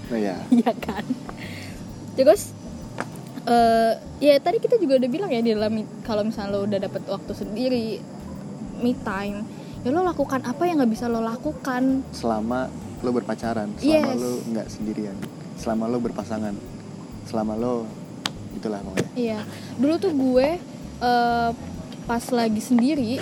Nah 0.06 0.18
ya. 0.20 0.36
Iya 0.50 0.70
kan. 0.76 1.02
Terus 2.14 2.50
eh 3.44 3.92
ya 4.20 4.38
tadi 4.38 4.58
kita 4.58 4.78
juga 4.78 4.96
udah 4.96 5.10
bilang 5.10 5.30
ya 5.30 5.42
di 5.42 5.50
dalam 5.50 5.72
kalau 6.02 6.22
misalnya 6.22 6.54
lo 6.54 6.58
udah 6.62 6.78
dapet 6.78 7.02
waktu 7.06 7.32
sendiri 7.34 7.98
me 8.78 8.94
time 8.96 9.42
ya 9.82 9.90
lo 9.90 10.02
lakukan 10.02 10.42
apa 10.42 10.62
yang 10.62 10.78
nggak 10.78 10.92
bisa 10.92 11.10
lo 11.10 11.18
lakukan 11.18 12.06
selama 12.14 12.70
lo 13.02 13.10
berpacaran, 13.10 13.66
selama 13.82 14.14
Yes. 14.14 14.22
lo 14.22 14.30
nggak 14.46 14.68
sendirian, 14.70 15.16
selama 15.58 15.90
lo 15.90 15.98
berpasangan, 15.98 16.54
selama 17.26 17.58
lo 17.58 17.74
itulah 18.54 18.78
pokoknya. 18.78 19.10
iya 19.18 19.40
dulu 19.74 19.94
tuh 19.98 20.12
gue 20.14 20.48
eh, 21.02 21.50
pas 22.02 22.24
lagi 22.30 22.62
sendiri 22.62 23.18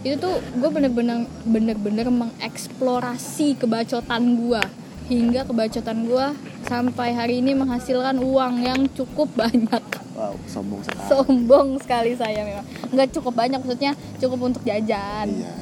itu 0.00 0.16
tuh 0.16 0.34
gue 0.56 0.70
bener-bener 0.72 1.30
bener-bener 1.44 2.10
mengeksplorasi 2.10 3.54
kebacotan 3.54 4.22
gue 4.34 4.62
hingga 5.06 5.46
kebacotan 5.46 6.08
gue 6.08 6.26
sampai 6.70 7.10
hari 7.10 7.42
ini 7.42 7.50
menghasilkan 7.52 8.14
uang 8.16 8.54
yang 8.62 8.86
cukup 8.88 9.26
banyak 9.34 9.82
Wow, 10.14 10.38
sombong 10.46 10.78
sekali. 10.80 11.06
sombong 11.08 11.68
sekali 11.78 12.12
saya 12.14 12.40
memang 12.40 12.62
nggak 12.88 13.10
cukup 13.10 13.34
banyak 13.34 13.58
maksudnya 13.58 13.92
cukup 14.16 14.38
untuk 14.46 14.62
jajan 14.62 15.26
Iya. 15.26 15.54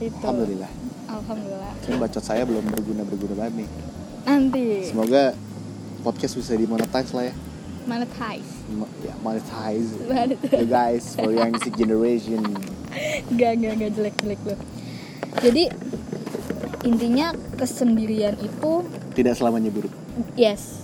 itu 0.00 0.14
Alhamdulillah. 0.16 0.70
alhamdulillah 1.08 1.72
Ini 1.82 1.96
bacot 1.98 2.22
saya 2.22 2.42
belum 2.44 2.62
berguna 2.68 3.02
berguna 3.02 3.34
banget 3.36 3.54
nih. 3.58 3.68
nanti 4.22 4.66
Semoga 4.86 5.34
podcast 6.00 6.34
bisa 6.36 6.54
dimonetize 6.54 7.10
lah 7.10 7.24
ya. 7.26 7.34
monetize 7.82 8.50
Mo- 8.70 8.92
Ya, 9.02 9.14
monetize. 9.18 9.90
Monetize. 10.00 10.54
you 10.54 10.68
guys 10.68 11.04
for 11.12 11.30
young 11.30 11.50
generation. 11.72 12.38
gak 13.32 13.58
gak 13.58 13.72
gak 13.76 13.90
jelek 13.92 14.14
jelek 14.20 14.40
loh 14.44 14.58
jadi 15.40 15.72
intinya 16.82 17.26
kesendirian 17.56 18.36
itu 18.38 18.84
Tidak 19.12 19.32
selamanya 19.32 19.68
buruk. 19.68 19.90
Yes 20.34 20.80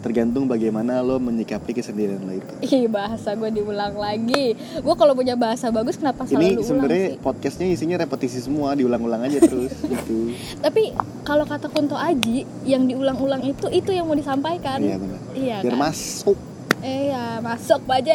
Tergantung 0.00 0.44
bagaimana 0.44 1.00
lo 1.00 1.16
menyikapi 1.16 1.72
kesendirian 1.72 2.20
lo 2.20 2.36
itu. 2.36 2.52
Ih 2.60 2.84
bahasa 2.92 3.32
gue 3.32 3.48
diulang 3.48 3.96
lagi 3.96 4.52
Gue 4.76 4.94
kalau 4.94 5.16
punya 5.16 5.32
bahasa 5.32 5.72
bagus 5.72 5.96
kenapa 5.96 6.28
selalu 6.28 6.44
Ini 6.44 6.48
ulang 6.52 6.60
sebenarnya 6.60 7.06
podcastnya 7.18 7.66
isinya 7.66 7.96
repetisi 7.96 8.36
semua, 8.38 8.76
diulang-ulang 8.76 9.24
aja 9.24 9.40
terus 9.40 9.72
gitu. 9.96 10.36
Tapi 10.60 10.92
kalau 11.24 11.48
kata 11.48 11.72
Kunto 11.72 11.96
Aji 11.96 12.44
Yang 12.62 12.92
diulang-ulang 12.92 13.48
itu 13.48 13.64
Itu 13.72 13.96
yang 13.96 14.04
mau 14.04 14.12
disampaikan 14.12 14.76
Iya 14.76 15.00
benar. 15.00 15.20
Iya 15.32 15.56
Biar 15.64 15.72
kan? 15.72 15.80
masuk. 15.80 16.36
Iya 16.84 17.24
masuk 17.40 17.80
aja 17.88 18.14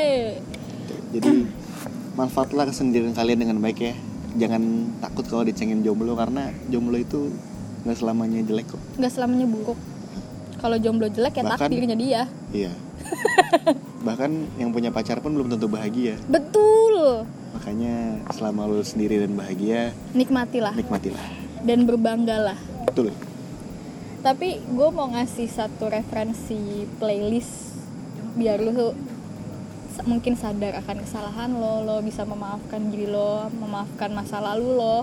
Jadi 1.09 1.31
manfaatlah 2.13 2.69
kesendirian 2.69 3.17
kalian 3.17 3.41
dengan 3.41 3.57
baik 3.57 3.81
ya. 3.81 3.97
Jangan 4.38 4.61
takut 5.01 5.25
kalau 5.25 5.41
dicengin 5.41 5.81
jomblo 5.81 6.13
karena 6.13 6.53
jomblo 6.69 7.01
itu 7.01 7.33
nggak 7.81 7.97
selamanya 7.97 8.45
jelek 8.45 8.69
kok. 8.69 8.81
nggak 8.93 9.09
selamanya 9.09 9.49
buruk 9.49 9.79
kalau 10.59 10.75
jomblo 10.75 11.07
jelek 11.07 11.33
ya 11.33 11.43
Bahkan- 11.45 11.59
takdirnya 11.61 11.95
dia 11.95 12.21
Iya. 12.51 12.71
Bahkan 14.01 14.31
yang 14.55 14.69
punya 14.69 14.89
pacar 14.89 15.19
pun 15.19 15.31
belum 15.31 15.49
tentu 15.49 15.67
bahagia. 15.67 16.15
betul 16.25 17.25
Makanya 17.49 17.95
selama 18.29 18.63
lo 18.65 18.79
sendiri 18.79 19.17
dan 19.17 19.33
bahagia, 19.33 19.89
nikmatilah 20.11 20.71
nikmatilah. 20.71 21.23
dan 21.61 21.83
berbanggalah 21.83 22.55
Betul. 22.85 23.09
tapi 24.19 24.59
gue 24.61 24.89
mau 24.89 25.09
ngasih 25.09 25.47
satu 25.47 25.87
referensi 25.87 26.55
playlist 26.95 27.73
biar 28.35 28.59
lu 28.59 28.71
tuh 28.71 28.93
sa- 29.89 30.05
mungkin 30.05 30.35
sadar 30.35 30.77
akan 30.77 31.01
kesalahan 31.01 31.49
lo 31.51 31.81
lo 31.81 31.97
bisa 31.99 32.21
memaafkan 32.23 32.87
diri 32.87 33.07
lo 33.07 33.47
memaafkan 33.49 34.11
masa 34.11 34.39
lalu 34.39 34.75
lo 34.75 34.97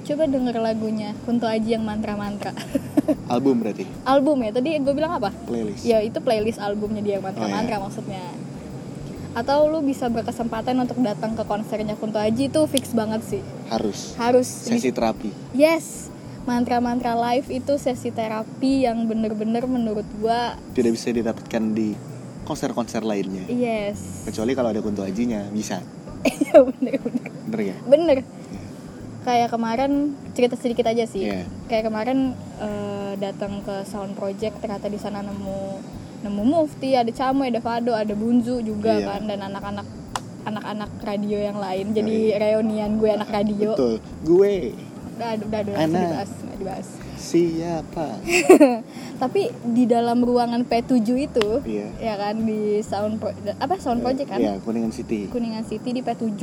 coba 0.00 0.24
denger 0.24 0.56
lagunya 0.56 1.12
Kunto 1.20 1.44
Aji 1.44 1.74
yang 1.74 1.82
mantra-mantra 1.82 2.52
Album 3.28 3.54
berarti? 3.58 3.84
Album 4.02 4.36
ya 4.40 4.50
tadi 4.50 4.70
gue 4.76 4.94
bilang 4.94 5.12
apa? 5.16 5.30
Playlist. 5.44 5.82
ya 5.82 5.98
itu 6.00 6.18
playlist 6.18 6.58
albumnya 6.58 7.00
dia 7.00 7.14
yang 7.16 7.24
mantra-mantra 7.24 7.76
Oh, 7.76 7.78
iya. 7.78 7.84
maksudnya. 7.84 8.24
Atau 9.30 9.70
lu 9.70 9.78
bisa 9.80 10.10
berkesempatan 10.10 10.74
untuk 10.74 10.98
datang 10.98 11.38
ke 11.38 11.44
konsernya 11.44 11.94
Kunto 11.94 12.18
Aji 12.18 12.50
itu 12.50 12.60
fix 12.66 12.90
banget 12.90 13.22
sih. 13.22 13.42
Harus. 13.68 14.14
harus. 14.16 14.46
Sesi 14.46 14.90
terapi. 14.90 15.30
yes. 15.52 16.10
Mantra-mantra 16.40 17.12
live 17.14 17.52
itu 17.52 17.76
sesi 17.76 18.08
terapi 18.08 18.82
yang 18.82 19.04
bener-bener 19.04 19.68
menurut 19.68 20.08
gua 20.16 20.56
Tidak 20.72 20.88
bisa 20.88 21.12
didapatkan 21.12 21.62
di 21.70 21.92
konser-konser 22.42 23.04
lainnya. 23.04 23.44
Yes. 23.46 24.24
Kecuali 24.24 24.56
kalau 24.56 24.72
ada 24.72 24.80
Kunto 24.80 25.04
Ajinya 25.04 25.46
bisa. 25.48 25.78
Iya 26.20 26.60
bener 26.66 26.98
bener 26.98 27.28
bener 27.46 27.60
ya? 27.62 27.76
Bener 27.86 28.16
kayak 29.20 29.48
kemarin 29.48 29.92
cerita 30.32 30.56
sedikit 30.56 30.86
aja 30.86 31.04
sih. 31.04 31.28
Iya. 31.28 31.44
kayak 31.66 31.84
kemarin 31.86 32.32
eh, 32.58 33.12
datang 33.16 33.60
ke 33.60 33.84
sound 33.84 34.14
project 34.14 34.58
ternyata 34.58 34.86
di 34.86 34.96
sana 34.96 35.20
nemu 35.20 35.60
nemu 36.20 36.42
Mufti 36.42 36.92
ada 36.92 37.08
Camu 37.08 37.44
ada 37.44 37.60
Fado 37.60 37.92
ada 37.92 38.12
Bunzu 38.12 38.60
juga 38.60 38.92
Iya. 38.92 39.06
kan 39.06 39.22
dan 39.24 39.40
anak-anak 39.42 39.86
anak-anak 40.40 40.90
radio 41.00 41.36
yang 41.36 41.56
lain. 41.56 41.92
Jadi 41.92 42.32
Iya. 42.32 42.40
reunian 42.40 42.96
gue 42.96 43.10
anak 43.10 43.28
radio. 43.28 43.76
Betul. 43.76 43.94
Gue. 44.24 44.72
Udah 45.16 45.36
udah 45.36 45.60
udah 45.62 45.84
dibahas 45.84 46.30
dibahas. 46.56 46.88
Siapa? 47.20 48.16
Tapi 49.22 49.52
di 49.66 49.84
dalam 49.84 50.20
ruangan 50.20 50.64
P7 50.64 50.96
itu 51.12 51.48
iya. 51.64 51.88
ya 52.00 52.14
kan 52.16 52.40
di 52.40 52.80
sound 52.80 53.20
pro- 53.20 53.36
apa 53.36 53.76
sound 53.76 54.00
project 54.00 54.32
kan? 54.32 54.40
Iya 54.40 54.56
Kuningan 54.60 54.88
City. 54.88 55.28
Kuningan 55.28 55.64
City 55.64 55.92
di 55.92 56.00
P7 56.00 56.40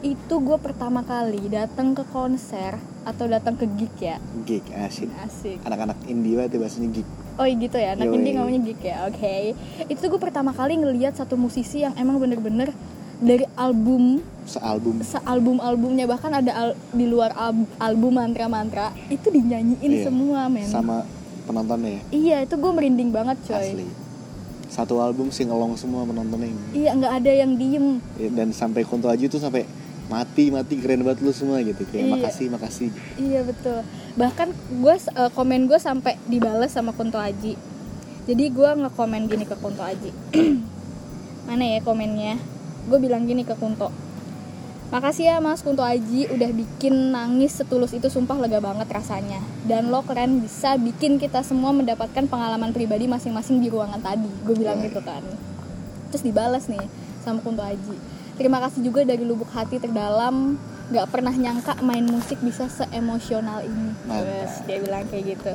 itu 0.00 0.34
gue 0.36 0.58
pertama 0.58 1.00
kali 1.00 1.48
datang 1.48 1.92
ke 1.92 2.04
konser 2.06 2.76
atau 3.02 3.24
datang 3.24 3.54
ke 3.54 3.64
gig 3.72 3.94
ya. 3.96 4.16
Gig 4.42 4.66
asik. 4.72 5.08
Asik. 5.18 5.58
Anak-anak 5.62 5.96
indie 6.04 6.34
banget 6.34 6.56
ya 6.56 6.60
bahasanya 6.60 6.88
gig. 6.90 7.08
Oh 7.36 7.44
gitu 7.44 7.76
ya? 7.76 7.94
Anak 7.94 8.06
Yoi. 8.06 8.16
indie 8.16 8.32
ngomongnya 8.34 8.60
gig 8.64 8.80
ya? 8.82 8.96
Oke. 9.06 9.54
Itu 9.86 10.04
gue 10.06 10.20
pertama 10.20 10.50
kali 10.50 10.74
ngelihat 10.74 11.14
satu 11.14 11.34
musisi 11.34 11.80
yang 11.80 11.94
emang 11.94 12.16
bener-bener 12.16 12.74
dari 13.16 13.48
album 13.54 14.20
sealbum. 14.44 15.00
sealbum 15.00 15.56
albumnya 15.58 16.04
bahkan 16.04 16.28
ada 16.30 16.52
al- 16.52 16.76
di 16.92 17.08
luar 17.08 17.32
al- 17.32 17.64
album 17.78 18.20
mantra 18.20 18.44
mantra 18.44 18.86
itu 19.08 19.32
dinyanyiin 19.32 19.80
Iya. 19.90 20.04
semua 20.04 20.46
men. 20.46 20.68
Sama 20.68 21.00
penontonnya 21.44 21.96
ya? 21.96 22.02
Iya 22.12 22.36
itu 22.44 22.54
gue 22.54 22.72
merinding 22.74 23.10
banget 23.10 23.40
coy. 23.42 23.56
Asli. 23.56 23.88
Satu 24.66 25.00
album 25.00 25.32
singelong 25.32 25.72
semua 25.74 26.04
penontonnya 26.04 26.52
iya 26.74 26.92
nggak 26.92 27.12
ada 27.16 27.32
yang 27.32 27.56
diem. 27.56 28.02
Ya, 28.18 28.28
dan 28.28 28.52
sampai 28.52 28.84
Kunto 28.84 29.08
Aji 29.08 29.26
tuh 29.26 29.40
sampai 29.40 29.64
mati 30.06 30.48
mati 30.48 30.74
keren 30.76 31.02
banget 31.02 31.18
lu 31.18 31.30
semua 31.30 31.58
gitu 31.58 31.82
kayak 31.84 31.98
Iya. 32.00 32.12
makasih 32.14 32.46
makasih 32.48 32.88
Iya 33.16 33.40
betul. 33.42 33.82
Bahkan 34.14 34.48
gue 34.78 34.94
eh, 34.94 35.30
komen 35.32 35.66
gue 35.66 35.78
sampai 35.78 36.14
dibales 36.24 36.70
sama 36.70 36.90
Kunto 36.90 37.18
Aji. 37.18 37.58
Jadi 38.24 38.44
gue 38.48 38.70
ngekomen 38.76 39.26
gini 39.26 39.42
ke 39.42 39.54
Kunto 39.54 39.82
Aji. 39.82 40.10
Mana 41.46 41.64
ya 41.64 41.78
komennya? 41.80 42.38
Gue 42.86 42.98
bilang 42.98 43.22
gini 43.24 43.42
ke 43.42 43.54
Kunto. 43.54 43.90
Makasih 44.86 45.26
ya 45.26 45.36
Mas 45.36 45.60
Kunto 45.60 45.82
Aji 45.82 46.30
udah 46.30 46.46
bikin 46.48 47.10
nangis 47.10 47.58
setulus 47.58 47.90
itu 47.90 48.06
sumpah 48.06 48.38
lega 48.38 48.58
banget 48.58 48.86
rasanya. 48.86 49.42
Dan 49.62 49.90
lo 49.90 50.02
keren 50.02 50.38
bisa 50.38 50.74
bikin 50.76 51.18
kita 51.18 51.42
semua 51.42 51.70
mendapatkan 51.70 52.22
pengalaman 52.24 52.70
pribadi 52.70 53.06
masing-masing 53.06 53.58
di 53.58 53.66
ruangan 53.66 53.98
tadi. 53.98 54.30
Gue 54.42 54.54
bilang 54.54 54.78
Yoi. 54.78 54.86
gitu 54.86 55.02
kan. 55.02 55.26
Terus 56.08 56.22
dibalas 56.22 56.66
nih 56.66 56.86
sama 57.20 57.42
Kunto 57.42 57.60
Aji. 57.60 57.98
Terima 58.36 58.60
kasih 58.60 58.84
juga 58.84 59.00
dari 59.02 59.24
lubuk 59.24 59.48
hati 59.50 59.80
terdalam. 59.80 60.60
Gak 60.86 61.10
pernah 61.10 61.32
nyangka 61.32 61.80
main 61.82 62.04
musik 62.04 62.38
bisa 62.38 62.68
seemosional 62.68 63.64
ini. 63.64 63.90
Mantap. 64.04 64.22
Terus 64.22 64.52
dia 64.62 64.78
bilang 64.78 65.04
kayak 65.08 65.24
gitu. 65.34 65.52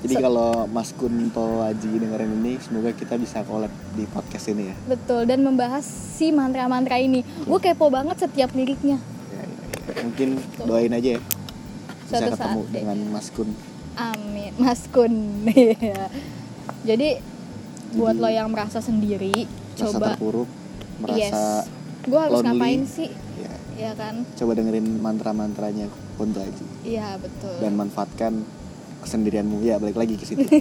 Jadi 0.00 0.14
So- 0.16 0.22
kalau 0.24 0.64
Mas 0.66 0.90
Kunto 0.90 1.60
Aji 1.60 2.00
dengerin 2.00 2.32
ini 2.40 2.56
semoga 2.56 2.90
kita 2.90 3.20
bisa 3.20 3.44
collab 3.44 3.68
di 3.92 4.08
podcast 4.08 4.48
ini 4.48 4.72
ya. 4.72 4.76
Betul, 4.88 5.28
dan 5.28 5.44
membahas 5.44 5.84
si 5.84 6.32
mantra-mantra 6.32 6.96
ini. 6.96 7.20
Gue 7.44 7.60
kepo 7.60 7.92
banget 7.92 8.16
setiap 8.18 8.48
liriknya. 8.56 8.96
Ya, 8.96 9.44
ya, 9.44 9.44
ya. 9.92 10.02
mungkin 10.02 10.28
doain 10.56 10.88
aja 10.90 11.08
ya. 11.14 11.20
Bisa 11.20 12.16
Suatu 12.16 12.32
ketemu 12.32 12.40
saat 12.58 12.72
deh. 12.72 12.80
dengan 12.80 12.98
Mas 13.12 13.28
Kun. 13.28 13.48
Amin, 13.94 14.52
Mas 14.56 14.82
Kun. 14.88 15.14
Iya. 15.52 16.08
Jadi 16.80 17.08
buat 17.92 18.16
Jadi, 18.16 18.22
lo 18.24 18.28
yang 18.32 18.48
merasa 18.48 18.80
sendiri 18.80 19.44
merasa 19.44 19.84
Coba 19.92 20.06
terpuruk 20.16 20.48
Yes. 20.48 21.28
merasa 21.28 21.44
Gue 22.02 22.16
harus 22.18 22.36
lonely. 22.36 22.48
ngapain 22.54 22.82
sih? 22.84 23.10
ya 23.36 23.52
Iya 23.78 23.92
kan? 23.94 24.14
coba 24.30 24.52
dengerin 24.54 24.98
mantra-mantranya 24.98 25.88
Kunto 26.14 26.38
Aji. 26.38 26.64
Iya 26.86 27.16
betul. 27.16 27.56
Dan 27.58 27.72
manfaatkan 27.74 28.44
kesendirianmu. 29.00 29.60
Ya 29.60 29.76
balik 29.76 29.96
lagi 29.96 30.14
ke 30.14 30.24
situ. 30.24 30.44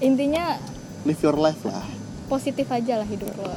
Intinya 0.00 0.58
live 1.02 1.20
your 1.20 1.36
life 1.36 1.62
lah. 1.62 1.82
positif 2.24 2.64
aja 2.68 2.96
lah 2.96 3.04
hidup 3.04 3.30
lo. 3.36 3.52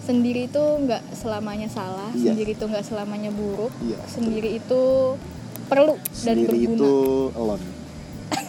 Sendiri 0.00 0.44
itu 0.44 0.58
nggak 0.58 1.14
selamanya 1.14 1.68
salah 1.68 2.10
Iya. 2.10 2.34
sendiri 2.34 2.52
itu 2.52 2.64
nggak 2.66 2.82
selamanya 2.82 3.30
buruk 3.30 3.70
iya 3.80 3.96
sendiri 4.04 4.58
itu 4.58 5.14
perlu 5.64 5.94
dan 5.96 6.34
sendiri 6.36 6.58
berguna. 6.58 6.76
itu 6.76 6.92
alone. 7.34 7.64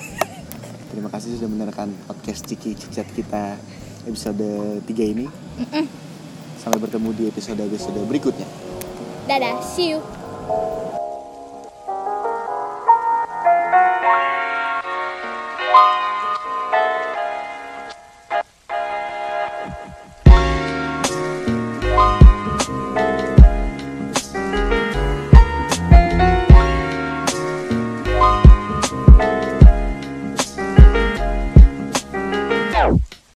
Terima 0.92 1.08
kasih 1.08 1.38
sudah 1.38 1.48
mendengarkan 1.48 1.94
podcast 2.04 2.44
Ciki 2.44 2.74
Cicat 2.74 3.08
kita 3.10 3.56
episode 4.04 4.44
3 4.82 4.84
ini 5.08 5.26
sampai 6.66 6.82
bertemu 6.82 7.10
di 7.14 7.24
episode 7.30 7.62
episode 7.62 8.02
berikutnya. 8.10 8.50
Dadah 9.30 9.62
see 9.62 9.94
you 9.94 10.02